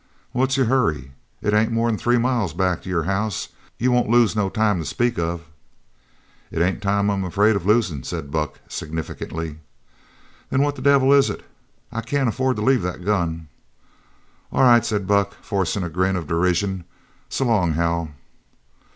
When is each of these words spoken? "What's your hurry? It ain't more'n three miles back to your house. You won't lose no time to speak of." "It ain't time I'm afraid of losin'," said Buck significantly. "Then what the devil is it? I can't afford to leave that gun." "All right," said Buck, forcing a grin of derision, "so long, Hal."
"What's 0.31 0.57
your 0.57 0.65
hurry? 0.65 1.11
It 1.43 1.53
ain't 1.53 1.71
more'n 1.71 1.95
three 1.95 2.17
miles 2.17 2.53
back 2.53 2.81
to 2.81 2.89
your 2.89 3.03
house. 3.03 3.49
You 3.77 3.91
won't 3.91 4.09
lose 4.09 4.35
no 4.35 4.49
time 4.49 4.79
to 4.79 4.85
speak 4.85 5.19
of." 5.19 5.43
"It 6.49 6.59
ain't 6.59 6.81
time 6.81 7.11
I'm 7.11 7.23
afraid 7.23 7.55
of 7.55 7.67
losin'," 7.67 8.01
said 8.01 8.31
Buck 8.31 8.59
significantly. 8.67 9.59
"Then 10.49 10.63
what 10.63 10.75
the 10.75 10.81
devil 10.81 11.13
is 11.13 11.29
it? 11.29 11.45
I 11.91 12.01
can't 12.01 12.29
afford 12.29 12.55
to 12.55 12.63
leave 12.63 12.81
that 12.81 13.05
gun." 13.05 13.47
"All 14.51 14.63
right," 14.63 14.83
said 14.83 15.05
Buck, 15.05 15.35
forcing 15.43 15.83
a 15.83 15.89
grin 15.91 16.15
of 16.15 16.25
derision, 16.25 16.85
"so 17.29 17.45
long, 17.45 17.73
Hal." 17.73 18.09